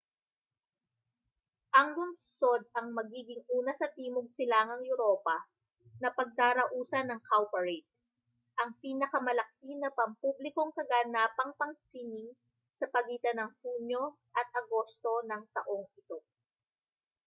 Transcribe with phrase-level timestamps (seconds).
[1.79, 5.37] ang lungsod ang magiging una sa timog-silangang europa
[6.01, 7.85] na pagdarausan ng cowparade
[8.65, 12.29] ang pinalamalaki na pampublikong kaganapang pansining
[12.79, 14.03] sa pagitan ng hunyo
[14.39, 16.17] at agosto ng taong ito